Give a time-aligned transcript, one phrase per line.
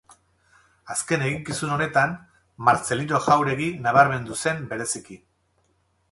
[0.93, 2.15] Azken eginkizun honetan,
[2.69, 5.19] Martzelino Jauregi nabarmendu zen bereziki.